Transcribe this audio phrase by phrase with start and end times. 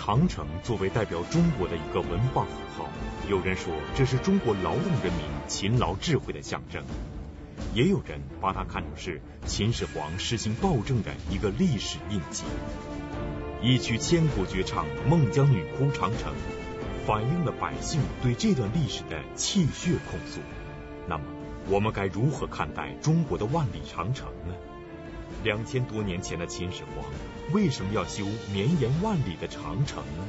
[0.00, 2.88] 长城作为代表中国的一个文化符号，
[3.28, 6.84] 有人说这是中国劳动人民勤劳智慧的象征，
[7.74, 12.44] 也有人把它看成是秦始皇实行暴政的一个历史印记。
[13.60, 16.32] 一曲千古绝唱《孟姜女哭长城》，
[17.04, 20.38] 反映了百姓对这段历史的泣血控诉。
[21.08, 21.24] 那么，
[21.68, 24.54] 我们该如何看待中国的万里长城呢？
[25.44, 27.04] 两千多年前的秦始皇
[27.52, 30.24] 为什么要修绵延万里的长城呢？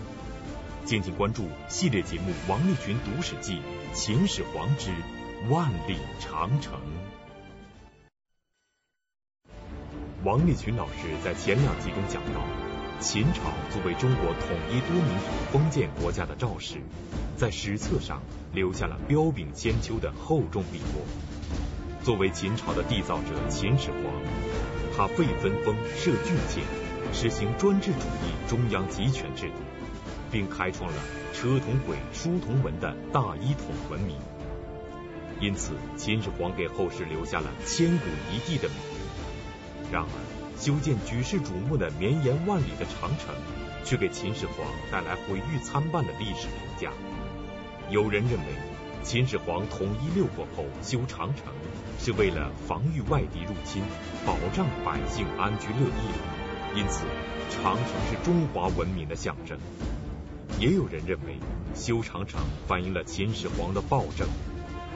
[0.85, 3.53] 敬请关注系列节目《王立群读史记·
[3.93, 4.91] 秦始皇之
[5.49, 6.73] 万里长城》。
[10.23, 12.41] 王立群老师在前两集中讲到，
[12.99, 16.75] 秦朝作为中国统一多民族封建国家的肇始，
[17.35, 18.21] 在史册上
[18.53, 21.03] 留下了彪炳千秋的厚重笔墨。
[22.03, 24.03] 作为秦朝的缔造者，秦始皇。
[24.99, 26.61] 他废分封，设郡县，
[27.13, 29.53] 实行专制主义中央集权制度，
[30.29, 30.97] 并开创了
[31.33, 34.17] 车同轨、书同文的大一统文明。
[35.39, 39.89] 因此，秦始皇给后世留下了千古一帝的美誉。
[39.89, 43.33] 然而，修建举世瞩目的绵延万里的长城，
[43.85, 46.91] 却给秦始皇带来毁誉参半的历史评价。
[47.89, 48.45] 有人认为，
[49.01, 51.45] 秦始皇统一六国后修长城，
[51.99, 53.81] 是为了防御外敌入侵，
[54.25, 56.75] 保障百姓安居乐业。
[56.75, 57.05] 因此，
[57.49, 59.57] 长城是中华文明的象征。
[60.59, 61.37] 也有人认为，
[61.73, 64.27] 修长城反映了秦始皇的暴政。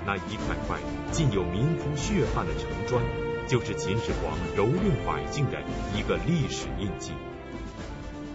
[0.06, 0.78] 那一块块
[1.12, 3.02] 浸有民夫血汗的城砖，
[3.48, 5.59] 就是秦始皇蹂躏百姓的
[5.96, 7.14] 一个历史印记。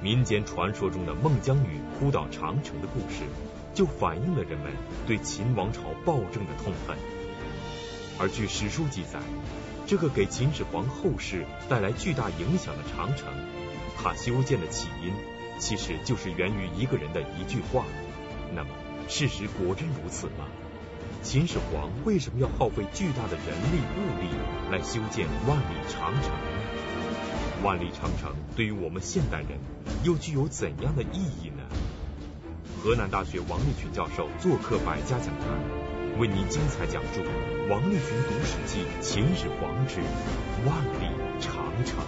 [0.03, 3.25] 民间传说中的孟姜女哭倒长城的故事。
[3.75, 4.73] 就反映了人们
[5.07, 6.97] 对秦王朝暴政的痛恨。
[8.19, 9.21] 而据史书记载，
[9.87, 13.29] 这个给秦始皇后世带来巨大影响的长城，
[13.97, 15.13] 它修建的起因
[15.59, 17.85] 其实就是源于一个人的一句话。
[18.55, 18.71] 那么，
[19.09, 20.47] 事实果真如此吗？
[21.23, 24.29] 秦始皇为什么要耗费巨大的人力物力
[24.71, 27.63] 来修建万里长城呢？
[27.63, 29.59] 万里长城对于我们现代人
[30.05, 31.58] 又具有怎样的意义呢？
[32.81, 37.21] 河南大学王立群教授做客百家讲坛，为您精彩讲述
[37.69, 40.01] 《王立群读史记·秦始皇之
[40.65, 41.99] 万里长城》。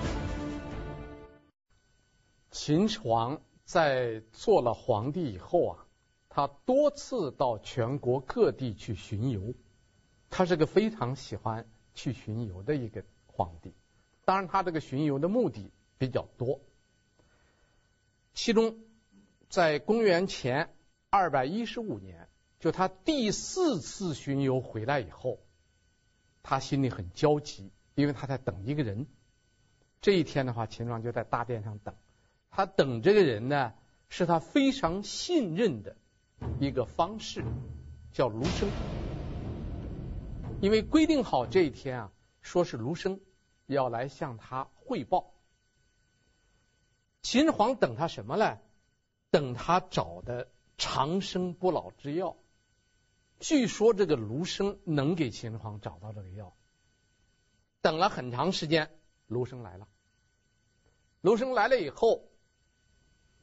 [2.53, 5.86] 秦始皇在做了皇帝以后啊，
[6.28, 9.54] 他多次到全国各地去巡游，
[10.30, 13.75] 他是个非常喜欢去巡游的一个皇帝。
[14.25, 16.60] 当然，他这个巡游的目的比较多，
[18.34, 18.78] 其中。
[19.50, 20.72] 在公元前
[21.11, 22.28] 二百一十五年，
[22.61, 25.41] 就他第四次巡游回来以后，
[26.44, 29.09] 他心里很焦急，因为他在等一个人。
[30.00, 31.97] 这一天的话，秦始皇就在大殿上等。
[32.49, 33.75] 他等这个人呢，
[34.09, 35.97] 是他非常信任的
[36.60, 37.44] 一个方士，
[38.12, 38.69] 叫卢生。
[40.60, 43.19] 因为规定好这一天啊，说是卢生
[43.66, 45.34] 要来向他汇报。
[47.22, 48.59] 秦始皇等他什么呢？
[49.30, 52.36] 等他找的长生不老之药，
[53.38, 56.54] 据说这个卢生能给秦始皇找到这个药。
[57.80, 58.91] 等了很长时间，
[59.26, 59.88] 卢生来了。
[61.20, 62.28] 卢生来了以后，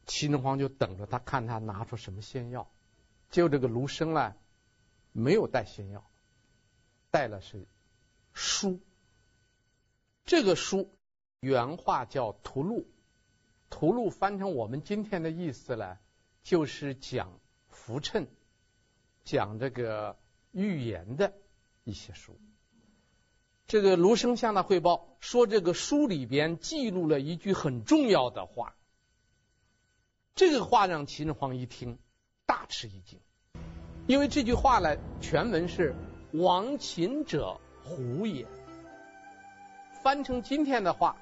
[0.06, 2.70] 秦始皇就等着他，看他拿出什么仙药。
[3.30, 4.36] 结果这个卢生呢，
[5.12, 6.10] 没有带仙药，
[7.12, 7.68] 带了是
[8.34, 8.80] 书。
[10.26, 10.94] 这个书
[11.40, 12.90] 原话叫图录。
[13.70, 15.98] 图录翻成我们今天的意思呢，
[16.44, 18.28] 就是讲符谶、
[19.24, 20.18] 讲这个
[20.52, 21.34] 预言的
[21.84, 22.40] 一些书。
[23.68, 28.76] 这个卢生向他汇报说，这个书里边记录了一句很重要的话。
[30.36, 32.00] 这个话让秦始皇一听
[32.46, 33.20] 大吃一惊，
[34.08, 35.94] 因为这句话呢，全文是
[36.32, 38.48] “亡秦者胡也”，
[40.02, 41.18] 翻成今天的话。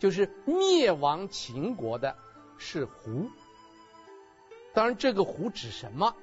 [0.00, 2.16] 就是灭亡秦国的
[2.56, 3.30] 是胡，
[4.72, 6.16] 当然这个胡指什么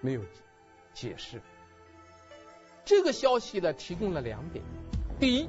[0.00, 0.22] 没有
[0.94, 1.42] 解释。
[2.86, 4.64] 这个消息呢，提供了两点：
[5.20, 5.48] 第一，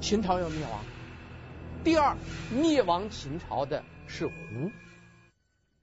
[0.00, 0.84] 秦朝要灭亡；
[1.82, 2.16] 第二，
[2.52, 4.32] 灭亡秦朝的是胡。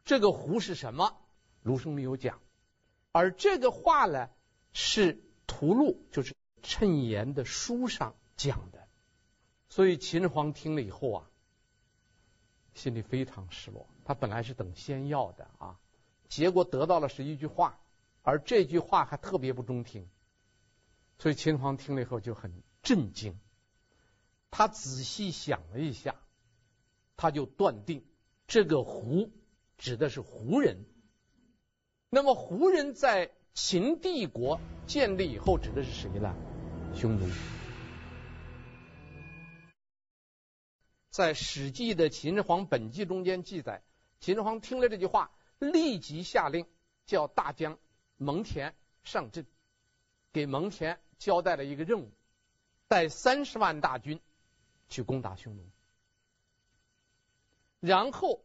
[0.06, 1.18] 这个胡是什么？
[1.64, 2.40] 卢生没有讲。
[3.12, 4.30] 而这个话呢，
[4.72, 8.83] 是屠戮，就是谶言的书上讲的。
[9.74, 11.30] 所以秦始皇听了以后啊，
[12.76, 13.88] 心里非常失落。
[14.06, 15.80] 他本来是等仙药的啊，
[16.30, 17.80] 结果得到了是一句话，
[18.22, 20.08] 而这句话还特别不中听。
[21.18, 22.54] 所以秦始皇听了以后就很
[22.84, 23.40] 震惊。
[24.52, 26.18] 他仔细想了一下，
[27.18, 28.06] 他就断定
[28.46, 29.32] 这个“胡”
[29.80, 30.86] 指的是胡人。
[32.12, 36.32] 那么胡人在秦帝国建立以后，指的是谁呢？
[36.94, 37.28] 匈奴。
[41.14, 43.84] 在《史记》的《秦始皇本纪》中间记载，
[44.20, 45.30] 秦始皇听了这句话，
[45.60, 46.66] 立即下令
[47.06, 47.78] 叫大将
[48.18, 48.74] 蒙恬
[49.04, 49.46] 上阵，
[50.32, 52.12] 给蒙恬交代了一个任务，
[52.88, 54.20] 带三十万大军
[54.90, 55.70] 去攻打匈奴，
[57.80, 58.44] 然后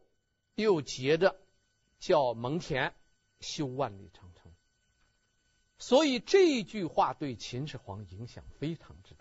[0.53, 1.41] 又接着
[1.97, 2.93] 叫蒙恬
[3.39, 4.51] 修万里长城。
[5.79, 9.18] 所以这句话对秦始皇影响非常之大。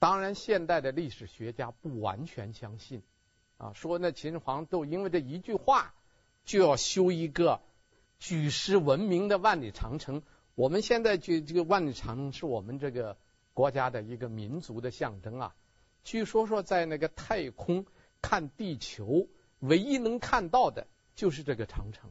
[0.00, 3.02] 当然，现代的历史学家不完全相信，
[3.58, 5.94] 啊，说那秦始皇都因为这一句话
[6.42, 7.60] 就要修一个
[8.18, 10.22] 举世闻名的万里长城。
[10.54, 13.18] 我们现在就这个万里长城是我们这个
[13.52, 15.54] 国家的一个民族的象征啊。
[16.02, 17.84] 据说说在那个太空
[18.22, 22.10] 看地球，唯一能看到的就是这个长城。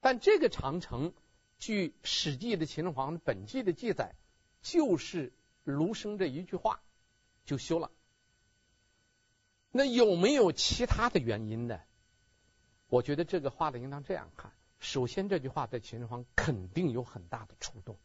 [0.00, 1.12] 但这个长城，
[1.58, 4.14] 据《史记》的秦始皇本纪的记载，
[4.62, 6.80] 就是卢生这一句话。
[7.44, 7.90] 就修了，
[9.70, 11.80] 那有没有其他的原因呢？
[12.88, 17.96] 我觉得这个话呢，应当这样看：首先，这句话在秦始皇肯定有很大的触动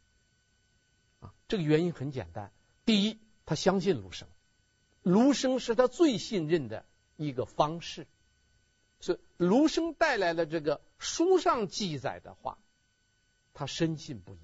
[1.20, 1.34] 啊。
[1.46, 2.52] 这个原因很简单，
[2.84, 4.28] 第一，他相信卢生，
[5.02, 6.86] 卢生是他最信任的
[7.16, 8.06] 一个方式，
[9.00, 12.58] 所以卢生带来了这个书上记载的话，
[13.52, 14.38] 他深信不疑。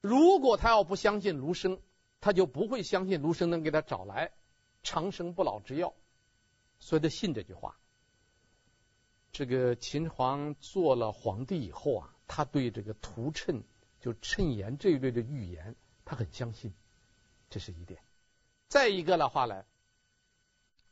[0.00, 1.80] 如果他要不相信卢生，
[2.20, 4.32] 他就不会相信卢生能给他找来
[4.82, 5.94] 长生不老之药，
[6.78, 7.78] 所以他信这句话。
[9.32, 13.62] 这个秦始皇做了皇帝以后啊，他对这个图谶
[14.00, 16.72] 就谶言这一类的预言，他很相信，
[17.50, 18.02] 这是一点。
[18.68, 19.64] 再一个的话呢，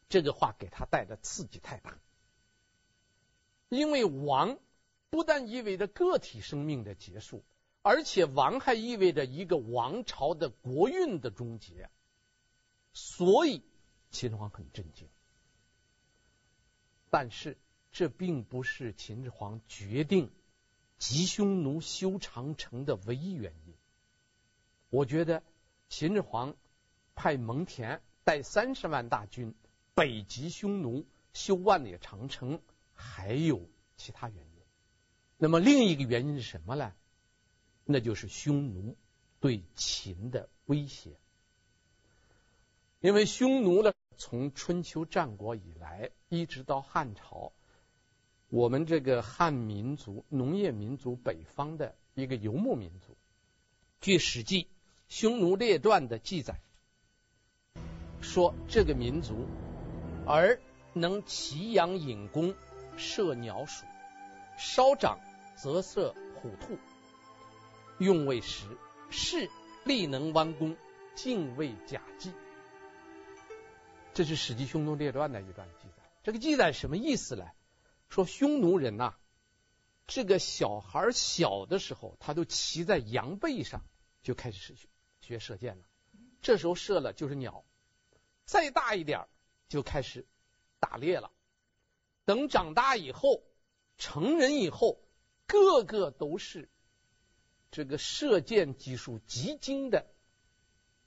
[0.09, 1.99] 这个话给他带的刺激太大，
[3.71, 4.59] 因为亡
[5.09, 7.43] 不但意味着个体生命的结束。
[7.87, 11.91] 而且亡还意味着一个王朝的国运的终结，
[12.95, 13.63] 所以
[14.11, 15.07] 秦始皇很震惊。
[17.11, 17.59] 但是
[17.93, 20.33] 这并不是秦始皇决定
[20.97, 23.75] 击匈奴修长城的唯一原因。
[24.89, 25.43] 我觉得
[25.91, 26.57] 秦始皇
[27.15, 29.55] 派蒙恬带三十万大军
[29.95, 31.05] 北击匈奴
[31.35, 32.63] 修万里长城，
[32.95, 34.63] 还有其他原因。
[35.37, 36.95] 那么另一个原因是什么呢？
[37.85, 38.97] 那就是匈奴
[39.41, 41.11] 对秦的威胁，
[43.01, 47.53] 因为匈奴呢，从春秋战国以来一直到汉朝，
[48.49, 53.17] 我们这个汉民族、农业民族北方的一个游牧民族。
[54.01, 54.65] 据《史记·
[55.09, 56.59] 匈奴列传》的记载，
[58.23, 59.47] 说这个民族
[60.27, 60.59] 而
[60.95, 62.55] 能骑羊引弓，
[62.97, 63.85] 射鸟鼠，
[64.57, 65.19] 稍长
[65.57, 66.79] 则射虎兔。
[67.99, 68.67] 用为食，
[69.11, 69.49] 士
[69.85, 70.77] 力能弯弓，
[71.15, 72.33] 尽为甲计。
[74.13, 76.03] 这是《史记·匈奴列传》的一段记载。
[76.23, 77.47] 这个记载什么意思呢？
[78.09, 79.15] 说匈奴人呐、
[80.07, 83.83] 这个小孩小的时候，他都骑在羊背上，
[84.23, 84.75] 就开始
[85.21, 85.85] 学射箭了。
[86.43, 87.65] 这时候射了就是鸟，
[88.45, 89.27] 再大一点
[89.69, 90.27] 就开始
[90.79, 91.31] 打猎了。
[92.25, 93.43] 等长大以后，
[93.99, 95.01] 成人以后，
[95.47, 96.69] 个个都是。
[97.75, 100.07] 这个射箭技术极精的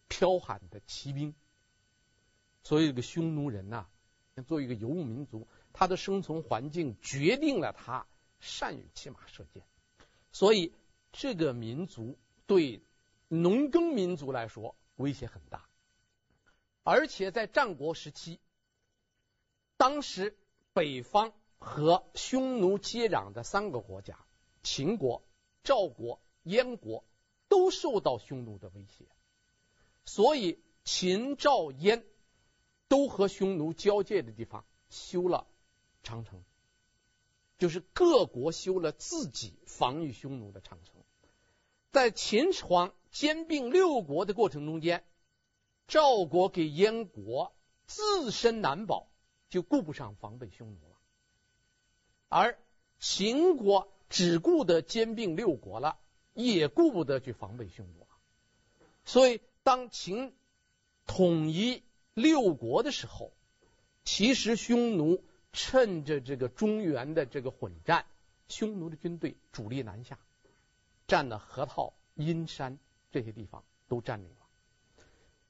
[0.10, 1.34] 剽悍的骑兵，
[2.62, 3.88] 所以这个匈奴人呐，
[4.46, 8.06] 作为一个游牧民族，他的生存环境决定了他
[8.42, 9.64] 善于骑马射箭，
[10.34, 10.74] 所以
[11.14, 12.84] 这个民族对
[13.30, 15.70] 农耕民族来说威胁很大，
[16.84, 18.42] 而且在战国时期，
[19.78, 20.38] 当时
[20.74, 24.20] 北方和匈奴接壤的三个国家，
[24.64, 25.24] 秦国、
[25.64, 26.22] 赵国。
[26.48, 27.04] 燕国
[27.48, 29.06] 都受到匈奴的威胁，
[30.06, 32.06] 所以秦、赵、燕
[32.88, 35.48] 都和匈奴交界的地方修了
[36.04, 36.44] 长城，
[37.58, 40.96] 就是各国修了自己防御匈奴的长城。
[41.92, 45.06] 在秦始皇兼并六国的过程中间，
[45.88, 49.08] 赵国给燕国自身难保，
[49.50, 50.98] 就顾不上防备匈奴了，
[52.28, 52.60] 而
[53.00, 55.98] 秦国只顾得兼并六国了。
[56.46, 58.08] 也顾不得去防备匈奴了，
[59.04, 60.34] 所以当秦
[61.06, 63.34] 统一六国的时候，
[64.04, 68.06] 其实匈奴趁着这个中原的这个混战，
[68.48, 70.20] 匈奴的军队主力南下，
[71.08, 72.78] 占了河套、阴山
[73.12, 74.48] 这些地方都占领了，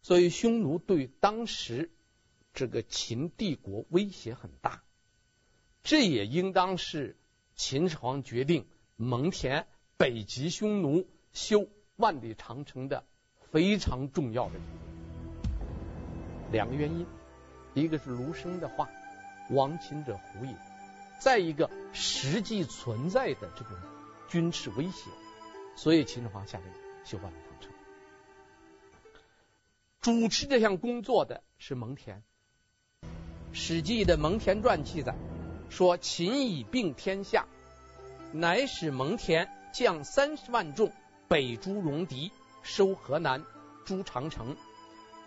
[0.01, 1.91] 所以匈奴对当时
[2.53, 4.83] 这个秦帝国威胁很大。
[5.83, 7.17] 这也应当是
[7.55, 9.65] 秦始皇决定蒙恬
[9.97, 13.03] 北极匈奴、修万里长城的
[13.51, 14.53] 非常重要的。
[16.51, 17.07] 两个原因，
[17.73, 18.87] 一个是卢生的话
[19.49, 20.55] “亡秦者胡也”，
[21.19, 23.75] 再一个实际存在的这种
[24.29, 25.09] 军事威胁，
[25.75, 26.67] 所以秦始皇下令
[27.03, 27.71] 修万里长城。
[29.99, 32.13] 主持这项工作的是蒙恬，
[33.51, 35.15] 《史记》的《蒙恬传》记载
[35.69, 37.47] 说：“秦以并天下，
[38.31, 40.91] 乃使蒙恬将三十万众
[41.27, 42.31] 北诛戎狄，
[42.63, 43.45] 收河南，
[43.85, 44.57] 筑长城。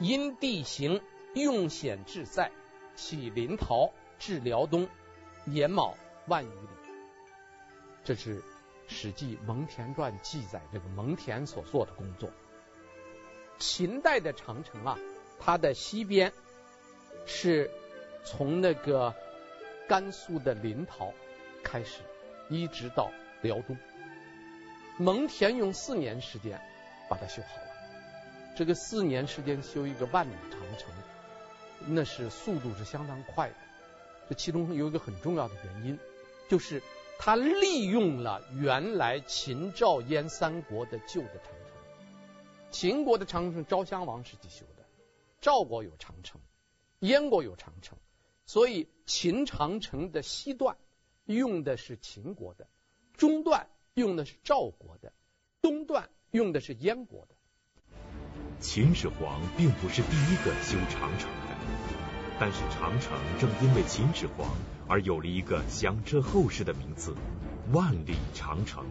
[0.00, 1.00] 因地形
[1.36, 2.50] 用险制塞，
[2.96, 4.88] 起临洮，至辽东，
[5.46, 6.68] 延钩万余里。”
[8.02, 8.40] 这是
[8.88, 12.28] 《史记·蒙恬传》记载这个蒙恬所做的工作。
[13.60, 14.98] 秦代的长城啊，
[15.38, 16.32] 它的西边
[17.24, 17.70] 是
[18.24, 19.14] 从那个
[19.88, 21.14] 甘肃的临洮
[21.62, 22.00] 开始，
[22.48, 23.78] 一直到辽东。
[25.00, 26.60] 蒙恬用四年时间
[27.08, 27.70] 把它修好了。
[28.54, 30.92] 这个四年时间修一个万里长城，
[31.86, 33.54] 那是速度是相当快的。
[34.28, 35.98] 这其中有一个很重要的原因，
[36.50, 36.82] 就是
[37.18, 42.70] 他利用了原来秦赵燕三国的旧的长城。
[42.70, 44.84] 秦国的长城，昭襄王时期修的；
[45.40, 46.42] 赵国有长城，
[46.98, 47.96] 燕国有长城，
[48.44, 50.76] 所以秦长城的西段
[51.24, 52.68] 用的是秦国的，
[53.16, 55.12] 中段用的是赵国的，
[55.60, 57.34] 东段用的是燕国的。
[58.60, 61.56] 秦始皇并不是第一个修长城的，
[62.38, 64.54] 但是长城正因为秦始皇
[64.86, 67.16] 而有了一个响彻后世的名字——
[67.72, 68.84] 万里长城。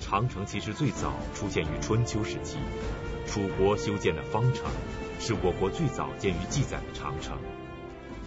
[0.00, 2.58] 长城其实最早出现于春秋时期，
[3.26, 4.64] 楚国修建的方城
[5.18, 7.36] 是我国最早见于记载的长城。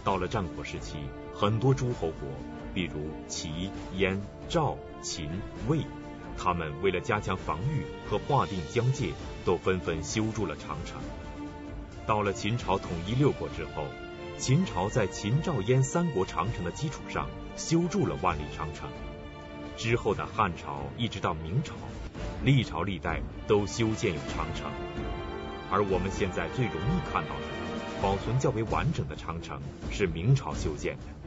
[0.03, 0.97] 到了战国时期，
[1.33, 2.29] 很多诸侯国，
[2.73, 5.29] 比如齐、燕、赵、秦、
[5.67, 5.79] 魏，
[6.37, 9.09] 他们为了加强防御和划定疆界，
[9.45, 11.01] 都纷纷修筑了长城。
[12.05, 13.85] 到了秦朝统一六国之后，
[14.37, 18.89] 秦朝在秦赵燕三国长城的基础上修筑了万里长城。
[19.77, 21.73] 之后的汉朝一直到明朝，
[22.43, 24.71] 历朝历代都修建有长城，
[25.71, 27.45] 而我们现在最容易看到的、
[28.01, 29.61] 保存较为完整的长城
[29.91, 31.18] 是明朝修建的。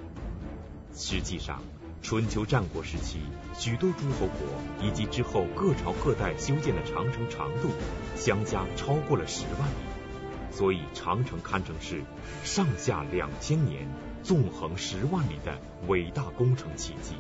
[0.95, 1.63] 实际上，
[2.03, 3.21] 春秋战国时期
[3.59, 7.71] 许多诸侯国以及之后各朝各代修建的长城长度
[8.17, 12.03] 相加超过了十万里，所以长城堪称是
[12.45, 13.89] 上下两千年、
[14.23, 15.59] 纵横十万里的
[15.89, 17.15] 伟大工程奇迹。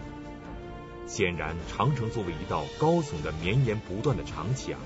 [1.07, 4.79] 显然，长城作为一道高耸的、绵延不断的长墙，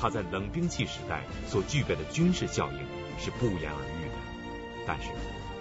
[0.00, 2.78] 它在冷兵器时代所具备的军事效应
[3.18, 4.14] 是不言而喻的。
[4.86, 5.08] 但是，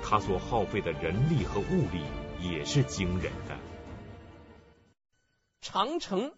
[0.03, 2.01] 它所耗费的人力和物力
[2.41, 3.57] 也是惊人的。
[5.62, 6.33] 长城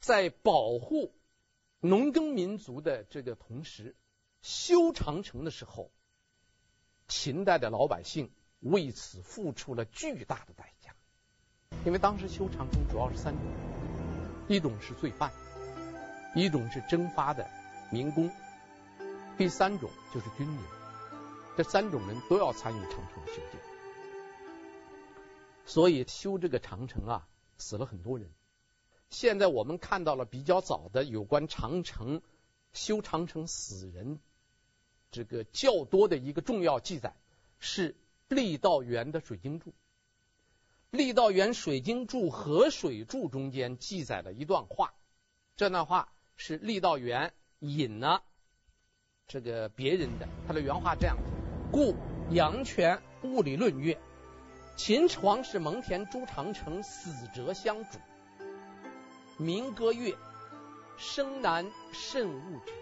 [0.00, 1.14] 在保护
[1.80, 3.94] 农耕民族的这个同时，
[4.42, 5.92] 修长城的时候，
[7.06, 10.94] 秦代的老百姓为此付出了巨大的代价。
[11.84, 13.42] 因为当时修长城主要是三种，
[14.48, 15.32] 一种是罪犯，
[16.34, 17.48] 一种是征发的
[17.92, 18.30] 民工，
[19.36, 20.58] 第三种就是军人。
[21.56, 23.60] 这三种人都要参与长城的修建，
[25.70, 28.28] 所以修这个长城啊，死了很多人。
[29.08, 32.22] 现在我们看到了比较早的有关长城
[32.72, 34.18] 修长城死人
[35.12, 37.14] 这个较多的一个重要记载，
[37.60, 37.94] 是
[38.28, 39.70] 郦道元的《水经注》。
[40.90, 44.92] 郦道元《水经注》《河水注》中间记载了一段话，
[45.54, 48.24] 这段话是郦道元引了
[49.28, 51.22] 这个别人的，他的原话这样子：
[51.70, 51.94] 故
[52.32, 54.00] 阳泉物理论曰，
[54.82, 57.98] 秦始皇使蒙恬筑长城，死者相主。
[59.36, 60.16] 民歌曰：
[60.96, 62.72] 生男慎勿止，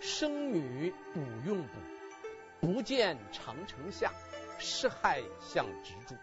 [0.00, 1.72] 生女补用补，
[2.60, 4.12] 不见长城下，
[4.58, 6.16] 是害向直柱。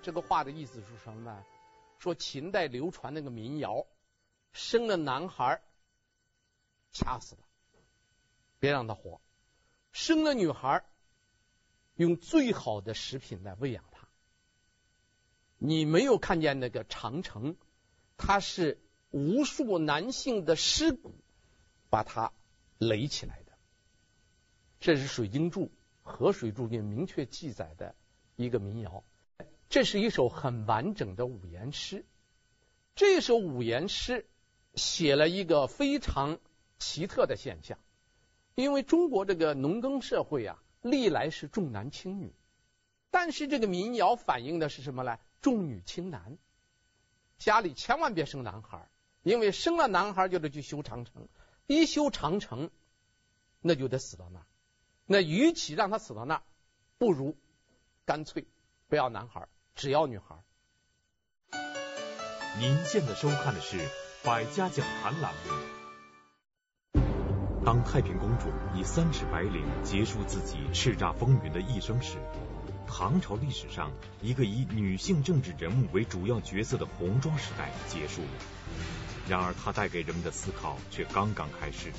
[0.00, 1.44] 这个话的意思是什么呢？
[1.98, 3.84] 说秦代流传那个民谣，
[4.54, 5.60] 生了男孩
[6.90, 7.42] 掐死他，
[8.58, 9.20] 别让他活；
[9.92, 10.82] 生了女孩，
[11.96, 13.84] 用最好的食品来喂养。
[15.64, 17.54] 你没有看见那个长城，
[18.16, 18.80] 它是
[19.12, 21.14] 无数男性的尸骨
[21.88, 22.32] 把它
[22.78, 23.52] 垒起来的。
[24.80, 25.66] 这是《水经注》
[26.02, 27.94] 《河水注》里明确记载的
[28.34, 29.04] 一个民谣。
[29.68, 32.04] 这是一首很完整的五言诗。
[32.96, 34.26] 这首五言诗
[34.74, 36.40] 写了一个非常
[36.80, 37.78] 奇特的现象，
[38.56, 42.34] 因为中国这个农耕社会啊，历来是重男轻女，
[43.12, 45.20] 但是这个民谣反映的是什么呢？
[45.42, 46.38] 重女轻男，
[47.36, 48.88] 家里千万别生男孩，
[49.22, 51.28] 因为生了男孩就得去修长城，
[51.66, 52.70] 一修长城，
[53.60, 54.46] 那就得死到那儿。
[55.04, 56.42] 那与其让他死到那儿，
[56.96, 57.36] 不如
[58.04, 58.46] 干脆
[58.88, 60.42] 不要男孩，只要女孩。
[62.58, 63.78] 您现在收看的是
[64.24, 67.00] 《百家讲坛》栏目。
[67.64, 72.18] 当太平公主以三尺白绫结束自己叱咤风云的一生时，
[72.86, 78.28] 唐朝历史上一个以女性政治人物为主要角色的红妆时代结束了。
[79.28, 81.92] 然而，它带给人们的思考却刚刚开始。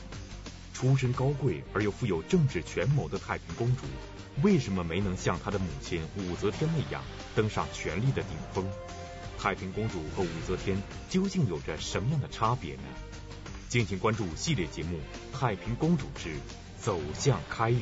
[0.74, 3.84] 出身高贵而又富有政治权谋的太平公主，
[4.42, 7.02] 为什么没能像她的母亲武则天那样
[7.36, 8.66] 登上权力的顶峰？
[9.40, 12.84] 太平公主和武则天究竟有着什么样的差别呢？
[13.70, 15.00] 敬请关注系列节目
[15.38, 16.36] 《太平公主之
[16.80, 17.82] 走向开元》。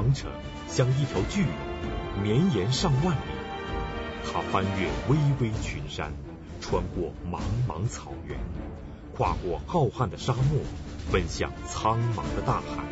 [0.00, 0.30] 长城
[0.66, 3.20] 像一条巨龙，绵延上万里，
[4.24, 6.10] 它翻越巍巍群山。
[6.58, 8.38] 穿过茫茫草原，
[9.14, 10.62] 跨过浩瀚的沙漠，
[11.12, 12.82] 奔向苍茫的大海。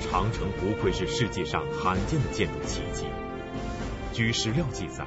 [0.00, 3.06] 长城不愧是世界上罕见的建筑奇迹。
[4.12, 5.06] 据史料记载，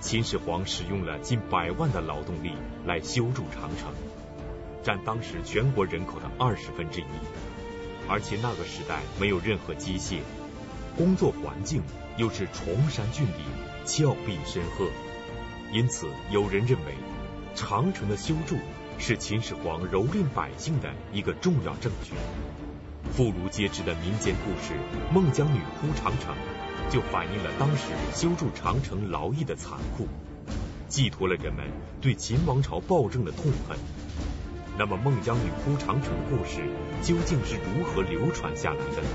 [0.00, 2.52] 秦始皇使用了近百万的劳动力
[2.84, 3.92] 来修筑长城，
[4.82, 7.04] 占当时全国人口的二十分之一。
[8.08, 10.18] 而且那个时代没有任何机械，
[10.96, 11.82] 工作环境
[12.16, 13.44] 又是崇山峻岭、
[13.84, 14.90] 峭壁深壑。
[15.72, 16.94] 因此，有人认为，
[17.54, 18.56] 长城的修筑
[18.98, 22.12] 是秦始皇蹂躏百姓的一个重要证据。
[23.14, 24.74] 妇孺皆知的民间故事
[25.12, 26.34] 《孟姜女哭长城》，
[26.92, 30.06] 就反映了当时修筑长城劳役的残酷，
[30.88, 31.66] 寄托了人们
[32.00, 33.78] 对秦王朝暴政的痛恨。
[34.78, 36.62] 那么，孟姜女哭长城的故事
[37.02, 39.08] 究竟是如何流传下来的呢？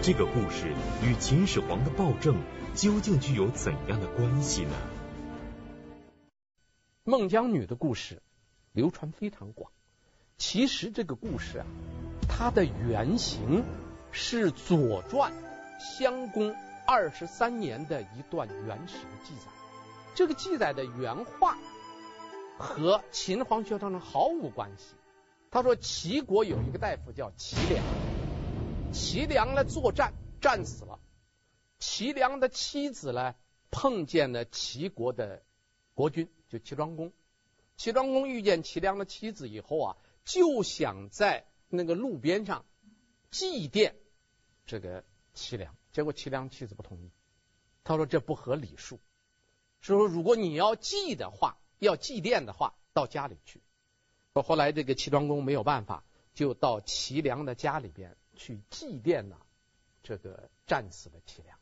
[0.00, 0.72] 这个故事
[1.02, 2.36] 与秦始皇的暴政
[2.72, 4.76] 究竟具有怎样的关系呢？
[7.02, 8.22] 孟姜女的故事
[8.72, 9.72] 流传非常广。
[10.38, 11.66] 其实这个故事啊，
[12.28, 13.64] 它的原型
[14.12, 15.32] 是《左传》
[15.80, 16.54] 襄公
[16.86, 19.50] 二十三年的一段原始记载。
[20.14, 21.58] 这个记载的原话
[22.58, 24.94] 和秦皇修长城毫无关系。
[25.50, 27.84] 他说齐国有一个大夫叫齐梁，
[28.92, 30.98] 齐梁呢作战战死了，
[31.78, 33.34] 齐梁的妻子呢
[33.70, 35.42] 碰见了齐国的
[35.94, 36.28] 国君。
[36.48, 37.12] 就齐庄公，
[37.76, 42.64] 齐庄公遇见齐梁的妻子以后啊，就想在那个路边上
[43.32, 43.94] 祭奠
[44.64, 47.10] 这个齐梁，结果齐梁妻子不同意，
[47.82, 49.00] 他说这不合礼数，
[49.80, 53.60] 说如果你要祭的话，要祭奠的话，到家里去。
[54.34, 59.40] 说后来这个齐庄公没有办法，就到齐梁的家里边去祭奠了
[60.02, 61.58] 这个战死的齐梁，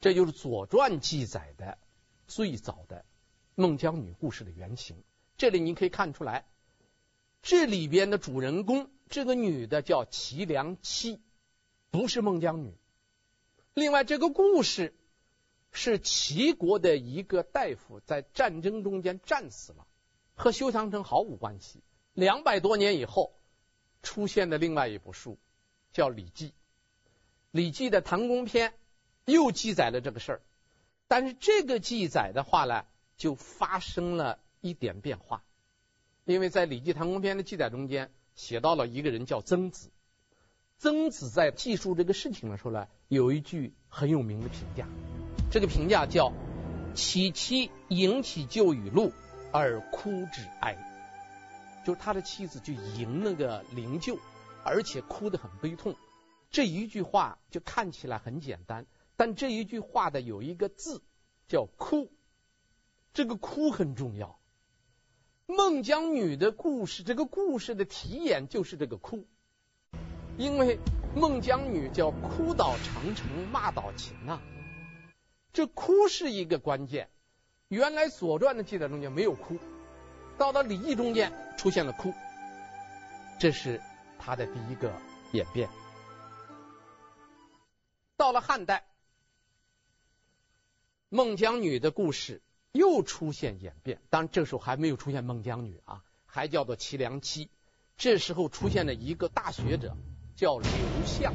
[0.00, 1.78] 这就是《左传》记载的
[2.26, 3.04] 最早的。
[3.56, 5.02] 孟姜女故事的原型，
[5.36, 6.46] 这里你可以看出来，
[7.42, 11.20] 这里边的主人公这个女的叫齐梁妻，
[11.90, 12.72] 不是孟姜女。
[13.74, 14.94] 另外，这个故事
[15.72, 19.86] 是齐国的一个大夫在战争中间战死了，
[20.34, 21.80] 和修长城毫无关系。
[22.12, 23.32] 两百多年以后
[24.02, 25.38] 出现的另外一部书
[25.92, 26.48] 叫《礼记》，
[27.50, 28.74] 《礼记》的唐公篇
[29.26, 30.40] 又记载了这个事儿，
[31.06, 32.84] 但是这个记载的话呢，
[33.16, 35.44] 就发生了一点变化，
[36.24, 39.90] 因为在《礼记·唐公篇》的记载中间写到了一个人叫曾子，
[40.78, 44.88] 曾子在记述这个事情的时候呢，有一句很有名的评价，
[45.50, 46.32] 这个评价叫
[46.94, 49.12] “其妻迎其旧雨露
[49.50, 50.76] 而哭之哀”，
[51.84, 54.16] 就是他的妻子就迎那个灵柩，
[54.62, 55.96] 而且哭得很悲痛。
[56.52, 58.86] 这一句话就看起来很简单，
[59.16, 61.02] 但这一句话的有一个字
[61.48, 62.12] 叫“哭”。
[63.12, 64.38] 这个哭很重要。
[65.46, 69.26] 孟姜女的故事，这个故事的题眼就是这个哭，
[70.38, 70.78] 因为
[71.16, 74.42] 孟姜女叫哭倒长城，骂倒秦呐、啊。
[75.52, 77.08] 这哭是一个关键。
[77.68, 79.58] 原来《左传》的记载中间没有哭，
[80.38, 82.12] 到了《礼记》中间出现了哭，
[83.38, 83.80] 这是
[84.18, 84.92] 它的第一个
[85.32, 85.68] 演变。
[88.16, 88.84] 到了汉代，
[91.08, 92.42] 孟姜女的故事。
[92.72, 97.50] 又出现演变，当然这时候还没有出现孟姜女啊，还叫做齐梁妻。
[97.96, 99.96] 这时候出现了一个大学者，
[100.36, 100.70] 叫刘
[101.04, 101.34] 向，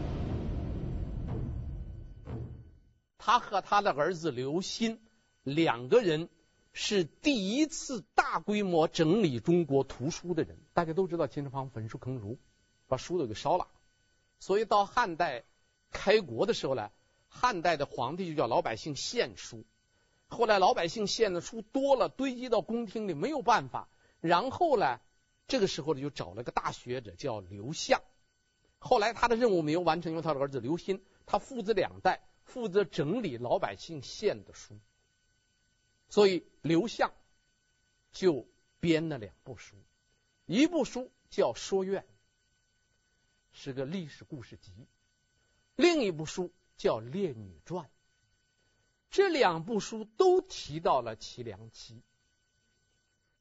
[3.25, 4.99] 他和他的儿子刘歆
[5.41, 6.29] 两个人
[6.73, 10.59] 是第一次大规模整理中国图书的人。
[10.73, 12.37] 大家都知道秦始皇焚书坑儒，
[12.85, 13.67] 把书都给烧了，
[14.37, 15.43] 所以到汉代
[15.89, 16.91] 开国的时候呢，
[17.27, 19.65] 汉代的皇帝就叫老百姓献书。
[20.27, 23.89] 后来老百姓献的书多了，堆积到宫廷里没有办法，
[24.21, 24.99] 然后呢，
[25.47, 28.03] 这个时候呢就找了个大学者叫刘向。
[28.77, 34.79] 后来他的任务没有完成，因为他的儿子刘歆，他父子两代负责整理老百姓献的书，
[36.07, 37.11] 所以刘向
[38.11, 38.47] 就
[38.79, 39.75] 编了两部书，
[40.45, 42.01] 一部书叫《说苑》，
[43.51, 44.71] 是个历史故事集；
[45.75, 47.85] 另一部书叫《列女传》。
[49.09, 52.01] 这两部书都提到了齐梁期。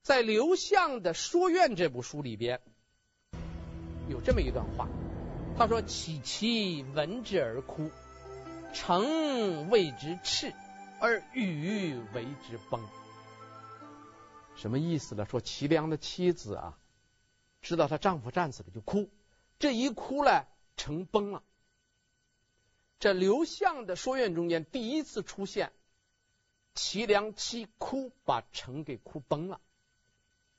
[0.03, 2.61] 在刘向的《说苑》这部书里边，
[4.09, 4.89] 有这么一段话，
[5.57, 7.91] 他说：“启其闻之而哭，
[8.75, 10.53] 城谓之赤，
[11.01, 12.87] 而语为之崩。”
[14.57, 15.25] 什么意思呢？
[15.25, 16.79] 说齐梁的妻子啊，
[17.63, 19.09] 知道她丈夫战死了就哭，
[19.59, 20.45] 这一哭呢，
[20.77, 21.43] 城崩了。
[22.99, 25.73] 这刘向的《说苑》中间第一次出现
[26.75, 29.61] 齐梁妻哭，把城给哭崩了，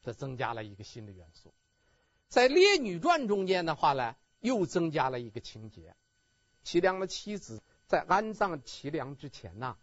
[0.03, 1.53] 这增加了一个新的元素。
[2.27, 5.95] 在《列女传》中间的话呢，又增加了一个情节：
[6.63, 9.77] 齐梁的妻子在安葬齐梁之前呢，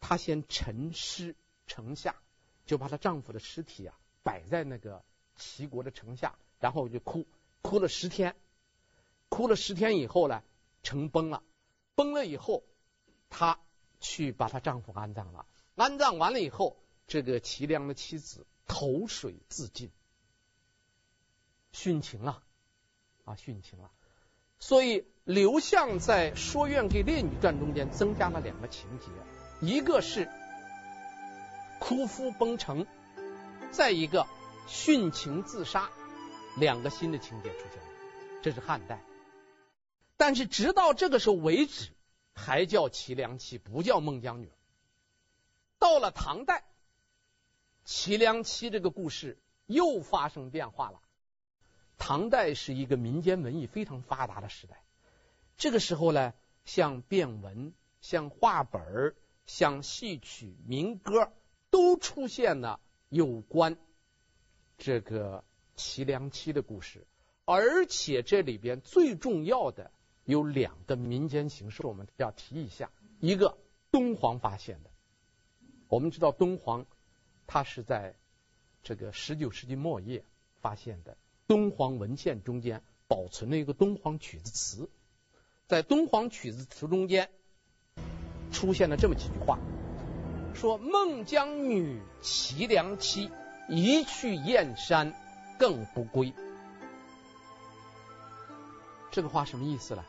[0.00, 1.36] 她先沉尸
[1.66, 2.16] 城下，
[2.66, 5.04] 就把她丈夫的尸体啊摆在那个
[5.36, 7.26] 齐国的城下，然后就哭，
[7.60, 8.36] 哭了十天，
[9.28, 10.42] 哭了十天以后呢，
[10.82, 11.42] 城崩了。
[11.94, 12.64] 崩了以后，
[13.28, 13.60] 她
[14.00, 15.46] 去把她丈夫安葬了。
[15.74, 19.90] 安葬完了以后，这个齐梁的妻子投水自尽，
[21.72, 22.42] 殉情了
[23.24, 23.90] 啊，殉情了。
[24.62, 29.06] 所以刘向在《说苑》跟《列女传》中间增加了两个情节，
[29.60, 30.30] 一个是
[31.80, 32.86] 哭夫崩城，
[33.72, 34.24] 再一个
[34.68, 35.90] 殉情自杀，
[36.56, 37.88] 两个新的情节出现了。
[38.40, 39.02] 这是汉代。
[40.16, 41.90] 但是直到这个时候为止，
[42.32, 44.52] 还叫齐梁妻，不叫孟姜女。
[45.80, 46.62] 到了唐代，
[47.84, 51.01] 齐梁妻这个故事又发生变化了。
[52.04, 54.82] 唐代是一个民间文艺非常发达的时代，
[55.56, 56.34] 这个时候呢，
[56.64, 59.14] 像变文、像话本、
[59.46, 61.32] 像戏曲、民歌，
[61.70, 63.78] 都出现了有关
[64.78, 65.44] 这个
[65.76, 67.06] 齐梁妻的故事，
[67.44, 69.92] 而且这里边最重要的。
[70.24, 72.90] 有两个民间形式，我们要提一下。
[73.20, 73.56] 一个
[73.92, 74.90] 敦煌发现的，
[75.86, 76.84] 我们知道敦煌，
[77.46, 78.16] 它是在
[78.82, 80.24] 这个十九世纪末叶
[80.60, 81.16] 发现的。
[81.46, 84.90] 敦煌文献中间保存了一个敦煌曲子词，
[85.66, 87.30] 在敦煌曲子词中间
[88.50, 89.58] 出现了这么几句话：
[90.54, 93.30] 说孟姜女齐梁妻，
[93.68, 95.14] 一去燕山
[95.58, 96.32] 更不归。
[99.10, 100.04] 这个话什么意思呢？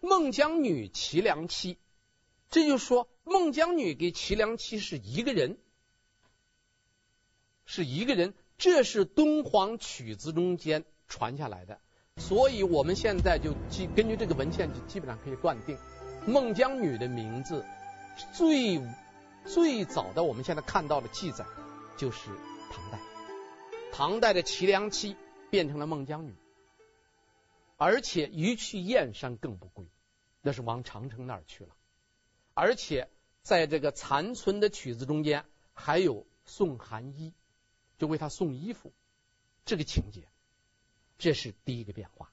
[0.00, 1.76] 孟姜女齐梁妻，
[2.48, 5.58] 这就说孟姜女跟齐梁妻是一个人，
[7.66, 8.32] 是一个人。
[8.60, 11.80] 这是敦煌曲子中间传下来的，
[12.18, 15.78] 所以我们现在就基根据这个文献，就基本上可以断定，
[16.26, 17.64] 孟姜女的名字
[18.34, 18.78] 最
[19.46, 21.46] 最早的我们现在看到的记载
[21.96, 22.28] 就是
[22.70, 22.98] 唐代，
[23.92, 25.16] 唐代的齐梁妻
[25.48, 26.34] 变成了孟姜女。
[27.78, 29.86] 而且一去燕山更不归，
[30.42, 31.70] 那是往长城那儿去了。
[32.52, 33.08] 而且
[33.42, 37.32] 在这个残存的曲子中间，还有送寒衣，
[38.00, 38.94] 就为他送衣服
[39.66, 40.26] 这个情节，
[41.18, 42.32] 这是第一个变化。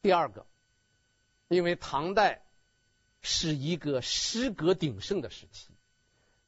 [0.00, 0.46] 第二个，
[1.48, 2.42] 因为唐代
[3.20, 5.68] 是一个诗歌鼎盛的时期，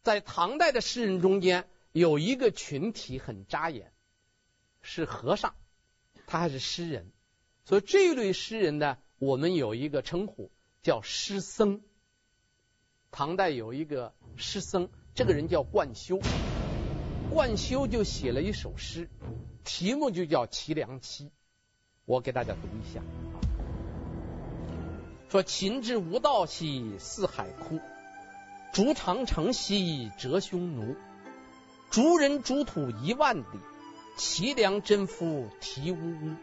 [0.02, 3.92] 在唐代的诗人中间有一个群体很扎眼，
[4.80, 5.54] 是和尚，
[6.26, 7.12] 他还是诗人。
[7.66, 10.50] 所以这一类诗人呢，我们有一个称呼
[10.82, 11.82] 叫诗僧。
[13.10, 16.18] 唐代有一个诗僧，这个人叫贯休。
[17.32, 19.08] 贯休就写了一首诗，
[19.64, 21.26] 题目就叫《齐梁妻》。
[22.04, 23.00] 我给大家读一下，
[25.28, 27.78] 说：“秦之无道兮，四海枯；
[28.72, 30.96] 筑长城兮，折匈奴。
[31.90, 33.44] 逐人逐土一万里，
[34.16, 36.34] 齐梁真夫啼呜呜。”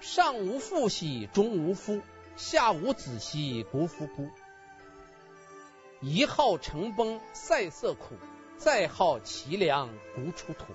[0.00, 2.00] 上无父兮，中无夫；
[2.36, 4.28] 下无子兮，国夫孤。
[6.00, 8.14] 一号城崩塞色苦，
[8.64, 10.72] 再号齐梁无出土。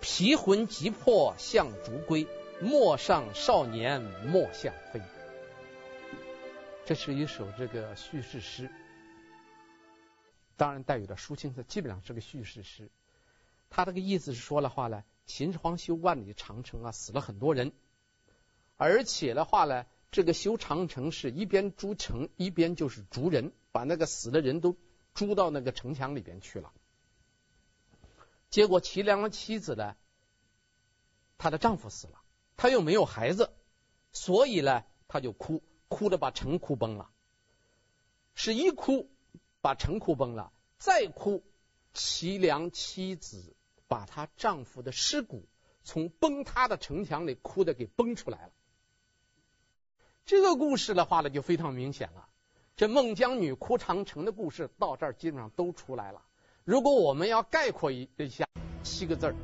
[0.00, 2.26] 皮魂急魄向逐归，
[2.60, 5.00] 陌上少年莫向飞。
[6.84, 8.68] 这是一首这个叙事诗。
[10.56, 12.90] 当然带有的抒情色，基本上是个叙事诗。
[13.70, 17.70] 他这个意思是说的话呢，秦始皇修万里长城啊，死了很多人，
[18.76, 24.76] 而且的话呢，这个修长城是一边筑城，一边就是逐人，把那个死的人都
[25.26, 26.72] 筑到那个城墙里边去了。
[28.50, 29.96] 结果齐梁的妻子呢，
[31.36, 32.22] 她的丈夫死了，
[32.56, 33.50] 她又没有孩子，
[34.12, 37.10] 所以呢，她就哭，哭的把城哭崩了。
[38.34, 39.10] 是一哭
[39.60, 41.42] 把城哭崩了，再哭，
[41.92, 43.56] 齐梁妻子
[43.88, 45.48] 把她丈夫的尸骨
[45.82, 48.52] 从崩塌的城墙里哭的给崩出来了。
[50.24, 52.27] 这个故事的话呢，就非常明显了。
[52.78, 56.22] 这孟姜女哭长城的故事到这儿基本上都出来了。
[56.62, 58.48] 如果我们要概括一一下
[58.84, 59.34] 七个字儿：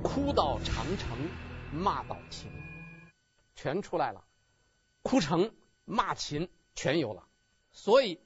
[0.00, 1.18] 哭倒长城，
[1.72, 2.48] 骂倒秦，
[3.56, 4.24] 全出来了。
[5.02, 5.52] 哭城、
[5.84, 7.26] 骂秦全有了。
[7.72, 8.20] 所以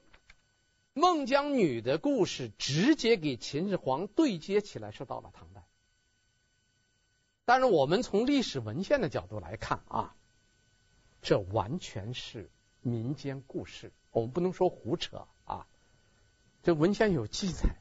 [0.93, 5.65] 孟姜女的故事直接给秦始皇对接起来，是到了唐代。
[7.43, 10.15] 但是我们从历史文献的角度来看啊，
[11.23, 15.67] 这完全是民间故事，我们不能说胡扯啊。
[16.63, 17.75] 这文献有记载，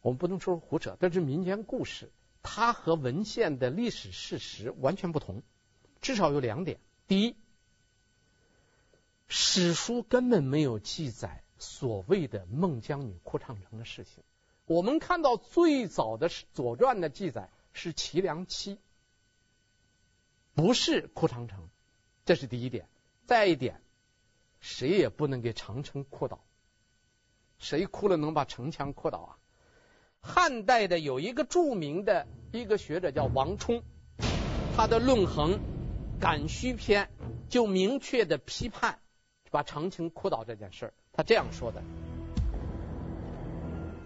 [0.00, 2.10] 我们不能说胡扯，但是民间故事，
[2.42, 5.42] 它和文献的历史事实完全不同，
[6.00, 6.78] 至少有两点。
[7.06, 7.36] 第一，
[9.28, 14.24] 史书根本没有记载所谓的孟姜女哭长城的事情。
[14.64, 18.78] 我们看到最早的《左传》的记载是齐梁妻，
[20.54, 21.68] 不是哭长城，
[22.24, 22.88] 这是第一点。
[23.26, 23.81] 再一点，
[24.62, 26.42] 谁也不能给长城哭倒。
[27.58, 29.36] 谁哭了能把城墙哭倒啊？
[30.24, 33.82] 汉代的有一个著名的一个学者叫王充，
[34.76, 35.54] 他的《论衡·
[36.20, 37.06] 感虚篇》
[37.48, 39.00] 就明确的批判
[39.50, 40.94] 把长城哭倒这件事。
[41.12, 41.82] 他这样说的：“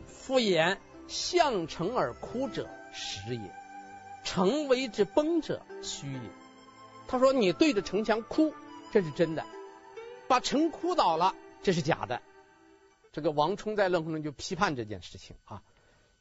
[0.09, 3.55] 夫言向城而哭者实也，
[4.25, 6.21] 城为之崩者虚也。”
[7.09, 8.55] 他说：“你对着城墙哭，
[8.90, 9.45] 这是真的；
[10.29, 12.23] 把城哭倒了，这是假的。”
[13.12, 15.62] 这个王充在论衡中就批判这件事情啊。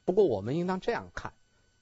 [0.06, 1.34] 不过我们应当这样看，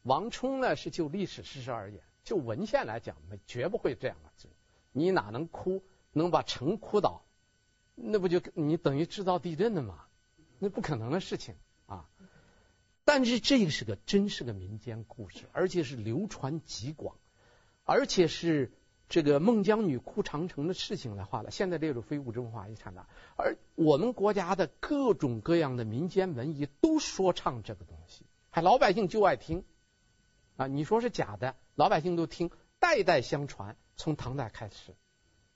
[0.01, 4.49] 王充呢是就历史事实而言，就文献来讲，绝不会这样的。
[4.91, 7.23] 你哪能哭，能把城哭倒？
[7.95, 10.05] 那不就你等于制造地震的吗？
[10.59, 11.55] 那不可能的事情
[11.85, 12.09] 啊。
[13.05, 17.17] 但是这个是个真是个民间故事，而且是流传极广，
[17.83, 18.71] 而且是。
[19.13, 29.65] 这个孟姜女哭长城的事情的话呢，现在列入非物质文化遗产的，而我们国家的各种各样的民间文艺都说唱这个东西，还老百姓就爱听
[30.57, 30.65] 啊！
[30.65, 32.49] 你说是假的，老百姓都听，
[32.79, 34.95] 代代相传，从唐代开始，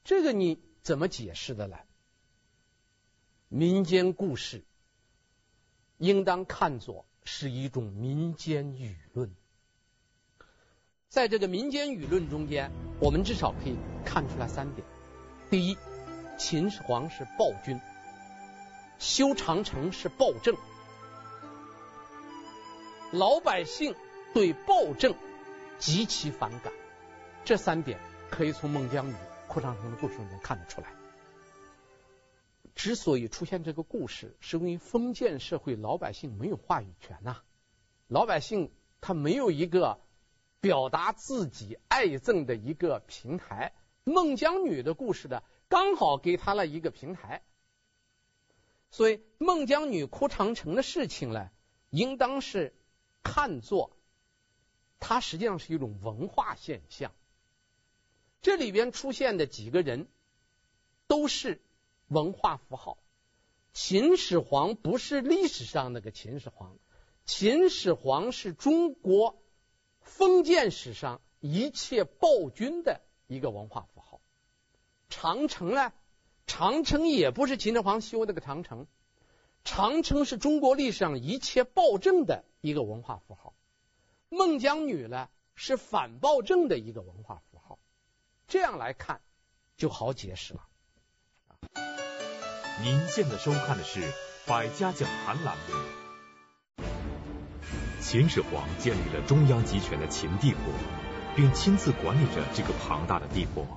[0.04, 1.78] 这个你怎么解释的呢？
[3.48, 4.65] 民间故事
[5.98, 9.36] 应当看作是一种民间舆论。
[11.17, 13.75] 在这个民间舆论中间，我们至少可以
[14.06, 14.86] 看出来三点：
[15.49, 15.75] 第一，
[16.38, 17.82] 秦始皇是暴君，
[18.99, 20.56] 修长城是暴政，
[23.12, 23.95] 老百姓
[24.32, 25.15] 对暴政
[25.80, 26.71] 极其反感。
[27.43, 27.97] 这三点
[28.30, 29.15] 可以从孟姜女
[29.47, 30.88] 哭长城的故事中看得出来。
[32.75, 37.38] 之所以出现这个故事，是因为封建社会老百姓没有话语权呐，
[38.08, 39.99] 老百姓他没有一个。
[40.67, 47.41] 表达自己爱憎的一个平台，孟姜女的故事呢，刚好给他了一个平台。
[48.91, 51.49] 所以孟姜女哭长城的事情呢，
[51.89, 52.75] 应当是
[53.23, 53.95] 看作
[54.99, 57.13] 它实际上是一种文化现象。
[58.41, 60.10] 这里边出现的几个人
[61.08, 61.62] 都是
[62.10, 62.97] 文化符号。
[63.71, 66.77] 秦始皇不是历史上那个秦始皇，
[67.23, 69.41] 秦始皇是中国。
[70.08, 74.20] 封建史上一切暴君的一个文化符号，
[75.10, 75.93] 长城呢？
[76.48, 78.88] 长城也不是秦始皇修的个长城，
[79.65, 83.54] 长城是中国历史上一切暴政的一个文化符号。
[84.30, 87.78] 孟姜女呢，是反暴政的一个文化符号。
[88.48, 89.20] 这样来看
[89.76, 90.67] 就好解释了。
[92.82, 94.00] 您现在收看的是
[94.48, 95.96] 《百家讲坛》栏目。
[98.10, 100.74] 秦始皇建立了中央集权的秦帝国，
[101.36, 103.67] 并亲自管理着这个庞大的帝国。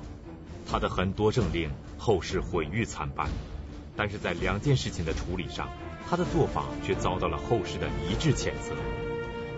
[0.70, 3.28] 他的很多政令后世毁誉参半，
[3.96, 5.68] 但是在两件事情的处理上，
[6.08, 8.76] 他的做法却遭到了后世的一致谴责。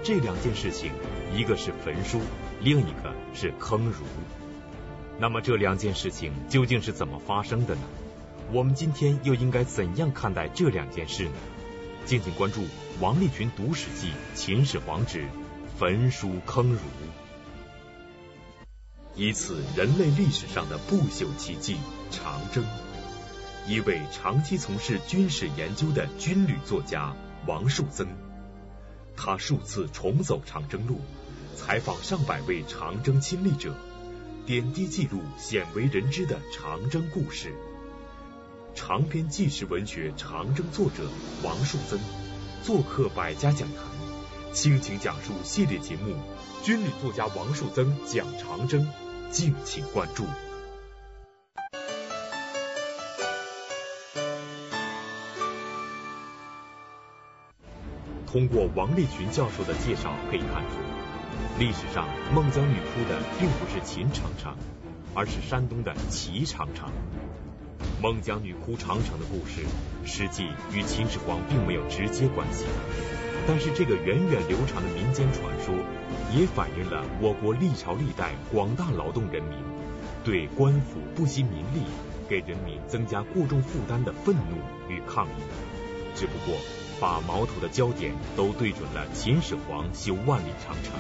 [0.03, 0.91] 这两件事情，
[1.37, 2.23] 一个是焚书，
[2.63, 4.07] 另一个是坑儒。
[5.19, 7.83] 那么这两件事情究竟是怎么发生的呢？
[8.51, 11.33] 我们今天又应该怎样看待这两件事呢？
[12.07, 12.63] 敬请关注
[13.03, 15.27] 王立群读史记《秦始皇之
[15.77, 16.79] 焚书坑儒》。
[19.17, 21.79] 一次人类历史上的不朽奇迹——
[22.12, 22.65] 长征。
[23.67, 27.12] 一位长期从事军事研究的军旅作家
[27.45, 28.07] 王树增，
[29.17, 31.01] 他数次重走长征路，
[31.57, 33.75] 采访上百位长征亲历者，
[34.47, 37.53] 点滴记录鲜为人知的长征故事。
[38.77, 41.11] 长篇纪实文学《长征》作者
[41.43, 41.99] 王树增
[42.62, 43.79] 做客百家讲坛，
[44.53, 46.14] 倾情讲述系列节目
[46.64, 48.87] 《军旅作家王树增讲长征》，
[49.33, 50.25] 敬请关注。
[58.29, 60.77] 通过王立群教授的介绍可以看出，
[61.59, 64.57] 历史上孟姜女哭的并不是秦长城，
[65.14, 66.88] 而是山东的齐长城。
[68.03, 69.62] 孟姜女哭长城的故事，
[70.05, 72.65] 实际与秦始皇并没有直接关系，
[73.47, 75.73] 但是这个源远流长的民间传说，
[76.37, 79.57] 也反映了我国历朝历代广大劳动人民
[80.25, 81.87] 对官府不惜民力
[82.29, 84.57] 给人民增加过重负担的愤怒
[84.88, 85.43] 与抗议。
[86.17, 86.59] 只不过，
[87.01, 90.93] 把矛头的焦点都对准了秦始皇修万里长城。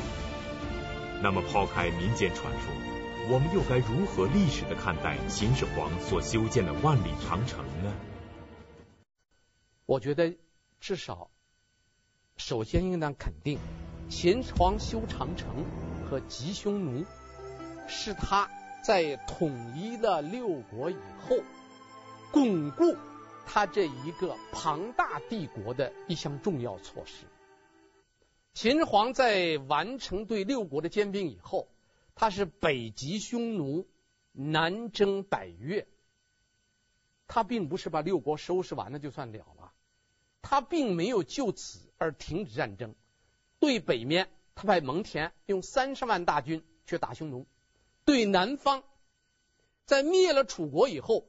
[1.20, 3.01] 那么，抛开民间传说。
[3.30, 7.94] 我们又该如何历史的看待秦始皇所修建的万里长城呢？
[9.86, 10.36] 我觉得
[10.80, 11.30] 至少
[12.36, 13.60] 首先应当肯定，
[14.10, 15.64] 秦始皇修长城
[16.04, 17.04] 和击匈奴
[17.86, 18.50] 是他
[18.84, 21.36] 在统一了六国以后
[22.32, 22.96] 巩固
[23.46, 27.24] 他这一个庞大帝国的一项重要措施。
[28.52, 31.68] 秦始皇在完成对六国的兼并以后。
[32.14, 33.88] 他是北击匈奴，
[34.32, 35.86] 南征百越。
[37.26, 39.72] 他并不是把六国收拾完了就算了了，
[40.42, 42.94] 他并没有就此而停止战争。
[43.58, 47.46] 对北面，他派蒙恬用三十万大军去打匈奴；
[48.04, 48.84] 对南方，
[49.86, 51.26] 在灭了楚国以后，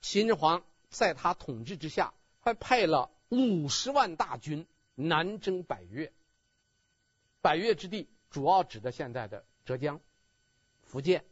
[0.00, 6.12] 秦始皇在他统治之下，还派了五十万大军南征百越。
[7.40, 9.44] 百越之地，主要指的现在的。
[9.64, 10.00] 浙江、
[10.82, 11.24] 福建、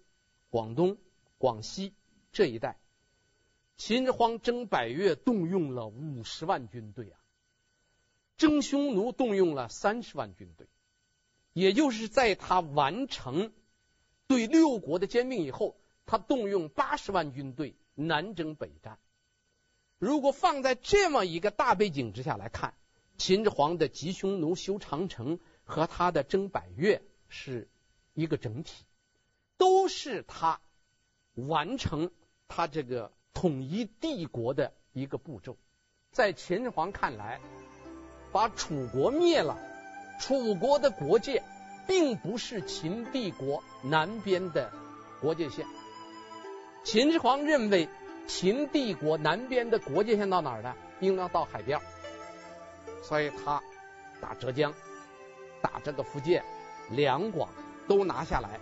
[0.51, 0.99] 广东、
[1.39, 1.93] 广西
[2.33, 2.79] 这一带，
[3.77, 7.19] 秦始皇征百越动用了五十万军队啊，
[8.37, 10.69] 征匈奴动用了三十万军队，
[11.53, 13.53] 也就是在他完成
[14.29, 18.99] 对六国的兼并以后，他动用八十万军队南征北战。
[19.99, 22.75] 如果放在这么一个大背景之下来看，
[23.19, 27.69] 秦始皇的击匈奴、修长城和他的征百越是。
[28.15, 28.85] 一个整体，
[29.57, 30.61] 都是他
[31.35, 32.11] 完成
[32.49, 35.57] 他这个统一帝国的一个步骤。
[36.11, 37.41] 在秦始皇看来，
[38.33, 39.59] 把楚国灭了，
[40.21, 41.43] 楚国的国界
[41.87, 44.73] 并不是秦帝国南边的
[45.21, 45.67] 国界线。
[46.83, 47.89] 秦始皇认为，
[48.27, 50.75] 秦帝国南边的国界线到哪儿呢？
[51.01, 51.81] 应当到海边，
[53.03, 53.63] 所以他
[54.21, 54.75] 打浙江，
[55.63, 56.45] 打这个福建、
[56.91, 57.49] 两广。
[57.91, 58.61] 都拿下来，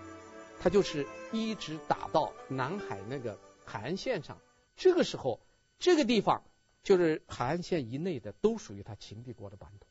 [0.59, 4.39] 他就是一直打到南海那个海岸线上。
[4.75, 5.39] 这个时候，
[5.79, 6.43] 这个地方
[6.83, 9.87] 就是海岸线以内的，都属于他秦帝国的版图。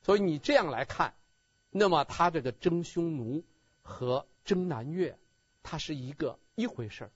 [0.00, 1.14] 所以你这样来看，
[1.70, 3.44] 那么他这个征匈奴
[3.82, 5.16] 和征南越，
[5.62, 7.12] 它是一个一回事儿，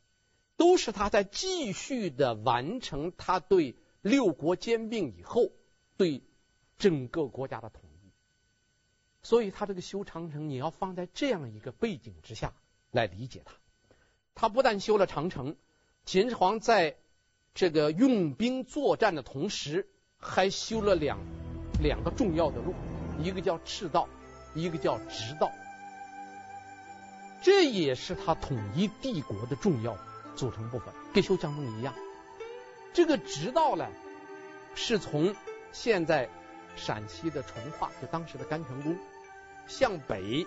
[0.56, 5.50] 都是他在继续的完成他对六国兼并以后
[5.96, 6.22] 对
[6.78, 7.85] 整个国家的统。
[9.26, 12.52] 所以他这个修长城，你要放在这样一个背景之下
[12.92, 13.54] 来理解它。
[14.36, 15.56] 他不但修了长城，
[16.04, 16.96] 秦始皇在
[17.52, 21.18] 这个用兵作战的同时，还修了两
[21.82, 22.72] 两个重要的路，
[23.20, 24.08] 一个叫赤道，
[24.54, 25.50] 一个叫直道。
[27.42, 29.98] 这也是他统一帝国的重要
[30.36, 31.92] 组成部分，跟修长城一样。
[32.92, 33.88] 这个直道呢，
[34.76, 35.34] 是从
[35.72, 36.28] 现在
[36.76, 38.96] 陕西的淳化，就当时的甘泉宫。
[39.68, 40.46] 向北，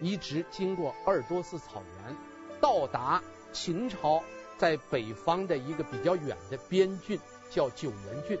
[0.00, 2.16] 一直经过鄂尔多斯草原，
[2.60, 4.22] 到达秦朝
[4.58, 7.18] 在北方的一个比较远的边郡，
[7.50, 8.38] 叫九原郡。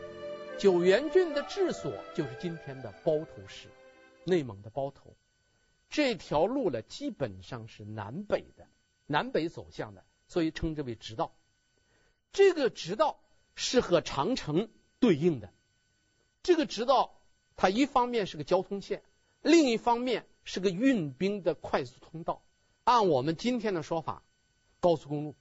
[0.58, 3.68] 九原郡的治所就是今天的包头市，
[4.24, 5.14] 内蒙的包头。
[5.90, 8.66] 这条路呢，基本上是南北的，
[9.06, 11.34] 南北走向的，所以称之为直道。
[12.32, 13.20] 这个直道
[13.54, 14.68] 是和长城
[14.98, 15.52] 对应的。
[16.42, 17.14] 这个直道，
[17.54, 19.02] 它一方面是个交通线。
[19.46, 22.42] 另一方面是个运兵的快速通道，
[22.82, 24.24] 按我们今天的说法，
[24.80, 25.36] 高速公路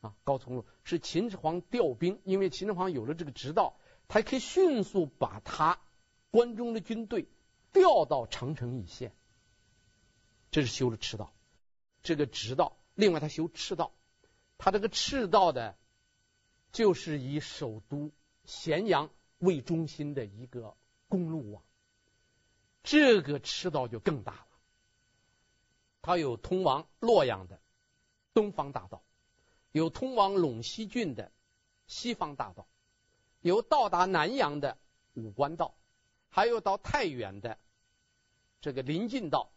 [0.00, 3.76] 啊，高速公路是秦始皇调兵，因为秦始皇有了这个直道，
[4.08, 5.78] 他可以迅速把他
[6.30, 7.28] 关中的军队
[7.74, 9.12] 调到长城一线。
[10.50, 11.34] 这是修了赤道，
[12.02, 12.78] 这个直道。
[12.94, 13.92] 另外，他修赤道，
[14.56, 15.76] 他这个赤道的，
[16.72, 18.12] 就是以首都
[18.46, 20.74] 咸阳为中心的一个
[21.08, 21.62] 公路网。
[22.90, 24.46] 这个赤道就更大了，
[26.00, 27.60] 它有通往洛阳的
[28.32, 29.02] 东方大道，
[29.72, 31.30] 有通往陇西郡的
[31.86, 32.66] 西方大道，
[33.42, 34.78] 有到达南阳的
[35.12, 35.74] 武关道，
[36.30, 37.58] 还有到太原的
[38.62, 39.52] 这个临晋道。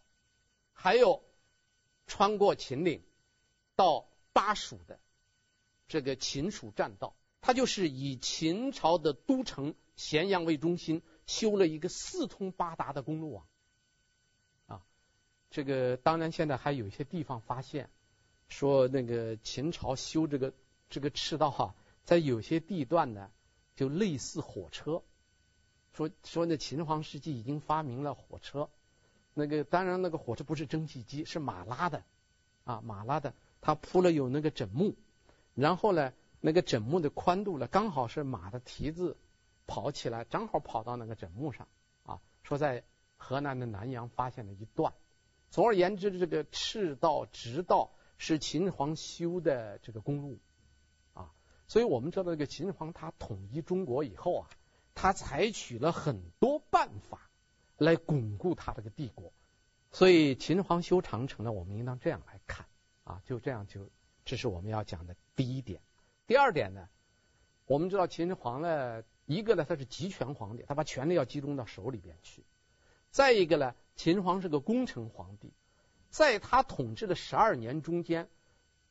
[0.73, 1.23] 还有
[2.07, 3.01] 穿过秦岭
[3.77, 4.99] 到巴蜀的
[5.87, 11.01] 这个秦蜀栈道，它就是以秦朝的都城咸阳为中心
[11.31, 13.45] 修了一个四通八达的公路网。
[14.67, 14.83] 啊，
[15.49, 17.89] 这个当然现在还有一些地方发现
[18.49, 20.53] 说那个秦朝修这个
[20.89, 21.73] 这个赤道哈，
[22.03, 23.31] 在有些地段呢
[23.75, 25.01] 就类似火车，
[25.93, 28.69] 说说那秦皇时期已经发明了火车。
[29.33, 32.03] 那个当然，那个火车不是蒸汽机，是马拉的，
[32.65, 34.95] 啊，马拉的，它铺了有那个枕木，
[35.55, 36.11] 然后呢，
[36.41, 39.15] 那个枕木的宽度呢，刚好是马的蹄子
[39.67, 41.67] 跑起来，正好跑到那个枕木上，
[42.03, 42.83] 啊，说在
[43.17, 44.93] 河南的南阳发现了一段。
[45.49, 50.39] 总而言之，这个赤道直道是秦皇修的这个公路，
[51.13, 51.31] 啊，
[51.67, 54.49] 所以我们知道这个秦皇他统一中国以后啊，
[54.95, 57.27] 他采取了很多办法。
[57.77, 59.33] 来巩固他这个帝国，
[59.91, 62.67] 所以秦皇修长城呢，我们应当这样来看
[63.03, 63.89] 啊，就这样就
[64.23, 65.81] 这是我们要讲的第一点。
[66.27, 66.87] 第二点呢，
[67.65, 72.41] 我们知道秦始皇呢，一个呢他是集权皇帝，他把权力要集中到手里边去；
[73.11, 75.53] 再一个呢，秦始皇是个功臣皇帝，
[76.09, 78.29] 在他统治的十二年中间，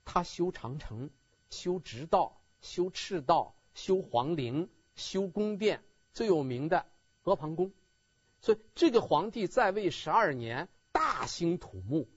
[0.05, 1.11] 他修长城、
[1.51, 6.87] 修直道、修赤道、修皇陵、修宫殿，最有名的
[7.24, 7.72] 阿房宫。
[8.41, 12.09] 所以这个皇帝在位十二年，大兴土木。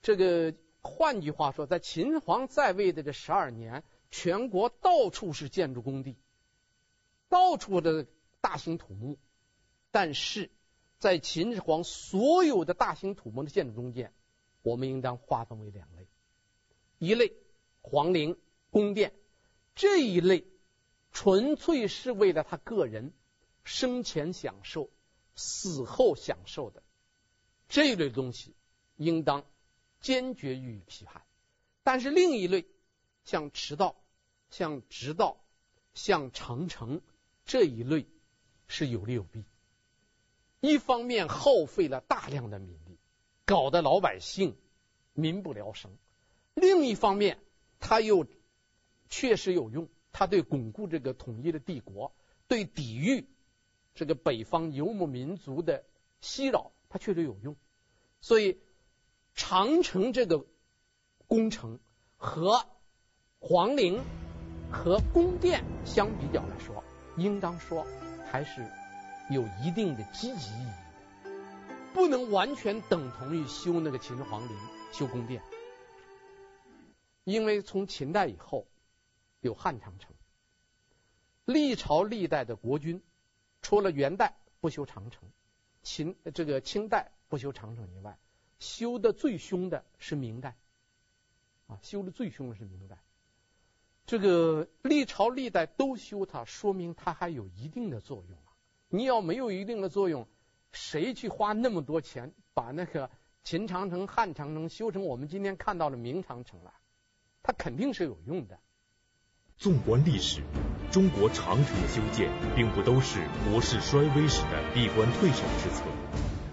[0.00, 6.16] 这个换句话说，在秦皇在位的这十二年，全国到处是建筑工地，
[7.34, 8.06] 到处的
[8.40, 9.18] 大兴土木。
[9.90, 10.52] 但是
[11.00, 14.12] 在秦始皇所有的大兴土木的建筑中间，
[14.62, 16.06] 我们应当划分为两类：
[16.98, 17.32] 一类
[17.82, 18.38] 皇陵
[18.70, 19.12] 宫殿，
[19.74, 20.46] 这一类
[21.10, 23.12] 纯粹是为了他个人
[23.64, 24.88] 生前享受。
[25.36, 26.84] 死后享受的
[27.68, 28.54] 这一类东西，
[28.94, 29.44] 应当
[30.00, 31.22] 坚决予以批判。
[31.82, 32.68] 但是另一类，
[33.24, 33.96] 像赤道、
[34.50, 35.44] 像直道、
[35.92, 37.02] 像长城
[37.44, 38.06] 这一类，
[38.66, 39.44] 是有利有弊。
[40.60, 42.98] 一方面耗费了大量的民力，
[43.44, 44.56] 搞得老百姓
[45.12, 45.90] 民不聊生；
[46.54, 47.38] 另一方面，
[47.80, 48.26] 它又
[49.08, 52.14] 确实有用，它对巩固这个统一的帝国，
[52.48, 53.26] 对抵御。
[53.94, 55.84] 这个北方游牧民族的
[56.20, 57.54] 袭扰，它确实有用，
[58.20, 58.58] 所以
[59.34, 60.44] 长城这个
[61.28, 61.78] 工程
[62.16, 62.66] 和
[63.38, 64.02] 皇陵
[64.72, 66.82] 和宫殿相比较来说，
[67.16, 67.86] 应当说
[68.30, 68.66] 还是
[69.30, 70.66] 有一定的积极意义
[71.24, 71.30] 的，
[71.92, 74.56] 不能完全等同于修那个秦始皇陵、
[74.92, 75.42] 修宫殿，
[77.24, 78.66] 因为从秦代以后
[79.40, 80.14] 有汉长城，
[81.44, 83.02] 历朝历代的国君。
[83.62, 85.22] 除了元代不修长城，
[85.82, 88.18] 秦这个清代不修长城以外，
[88.58, 90.54] 修的最凶的是明代，
[91.66, 92.98] 啊，修的最凶的是明代。
[94.06, 98.52] 这个历朝历代都修它，说明它还有一定的作用啊。
[98.88, 100.28] 你要没有一定的作用，
[100.72, 103.10] 谁去花那么多钱把那个
[103.42, 106.72] 秦长城、汉长城修成我们今天看到的明长城了？
[107.42, 108.58] 它肯定是有用的。
[109.56, 110.42] 纵观历史，
[110.90, 115.84] 中国长城的修建并不都是国势衰微时的闭关退守之策。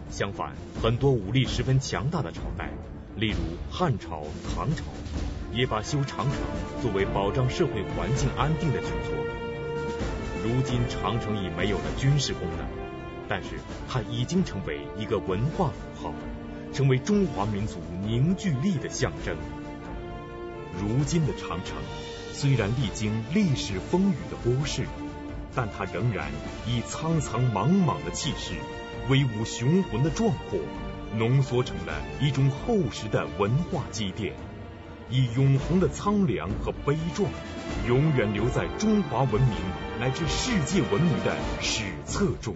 [0.10, 2.72] 相反，很多武力十分强大的朝代，
[3.16, 3.38] 例如
[3.72, 4.24] 汉朝、
[4.54, 4.84] 唐朝，
[5.52, 6.36] 也把修长城
[6.82, 9.14] 作为保障社会环境安定的举措。
[10.44, 12.66] 如今长城已没有了军事功能，
[13.28, 16.14] 但是它已经成为一个文化符号，
[16.74, 19.36] 成为中华民族凝聚力的象征。
[20.80, 21.76] 如今的长城。
[22.34, 24.84] 虽然历经历史风雨的波折，
[25.54, 26.32] 但它仍然
[26.66, 28.54] 以苍苍茫茫的气势、
[29.10, 30.58] 威武雄浑的壮阔，
[31.16, 34.34] 浓缩成了一种厚实的文化积淀，
[35.12, 37.30] 以永恒的苍凉和悲壮，
[37.88, 39.58] 永远留在中华文明
[40.00, 42.56] 乃至世界文明的史册中。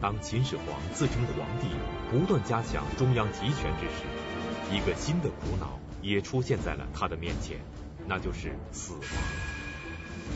[0.00, 1.68] 当秦始皇自称皇帝，
[2.10, 5.78] 不断加强中央集权之时，一个新的苦恼。
[6.00, 7.58] 也出现在了他的面前，
[8.06, 9.02] 那就是死亡。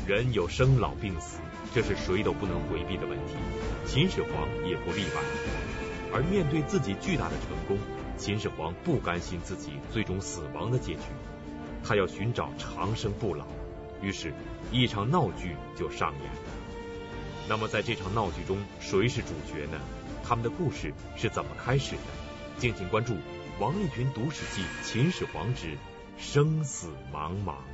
[0.08, 1.38] 人有生老病死，
[1.72, 3.34] 这是谁都不能回避的问题，
[3.86, 5.22] 秦始皇也不例外。
[6.12, 7.78] 而面对自己巨大的成功，
[8.22, 11.00] 秦始皇不甘心自己最终死亡的结局，
[11.82, 13.44] 他要寻找长生不老。
[14.00, 14.32] 于是，
[14.70, 16.38] 一场闹剧就上演了。
[17.48, 19.80] 那么，在这场闹剧中，谁是主角呢？
[20.22, 22.02] 他们的故事是怎么开始的？
[22.58, 23.16] 敬请关注
[23.58, 25.76] 王立群读史记：秦始皇之
[26.16, 27.71] 生死茫茫。